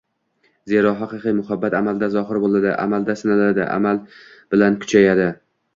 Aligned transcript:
Zero, 0.71 0.93
haqiqiy 1.01 1.35
muhabbat 1.41 1.77
amalda 1.81 2.09
zohir 2.15 2.41
bo‘ladi, 2.47 2.73
amalda 2.87 3.19
sinaladi, 3.23 3.67
amal 3.79 4.05
bilan 4.57 4.85
kuchayadi 4.85 5.33